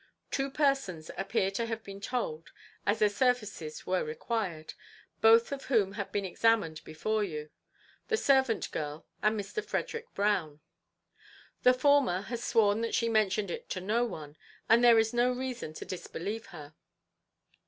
"Two 0.31 0.49
persons 0.49 1.11
appear 1.15 1.51
to 1.51 1.67
have 1.67 1.83
been 1.83 2.01
told, 2.01 2.51
as 2.87 2.97
their 2.97 3.07
services 3.07 3.85
were 3.85 4.03
required, 4.03 4.73
both 5.21 5.51
of 5.51 5.65
whom 5.65 5.91
have 5.91 6.11
been 6.11 6.25
examined 6.25 6.83
before 6.83 7.23
you 7.23 7.51
the 8.07 8.17
servant 8.17 8.71
girl 8.71 9.05
and 9.21 9.39
Mr. 9.39 9.63
Frederick 9.63 10.11
Brown. 10.15 10.59
The 11.61 11.75
former 11.75 12.21
has 12.21 12.43
sworn 12.43 12.81
that 12.81 12.95
she 12.95 13.09
mentioned 13.09 13.51
it 13.51 13.69
to 13.69 13.79
no 13.79 14.03
one, 14.03 14.37
and 14.67 14.83
there 14.83 14.97
is 14.97 15.13
no 15.13 15.31
reason 15.31 15.71
to 15.75 15.85
disbelieve 15.85 16.47
her. 16.47 16.73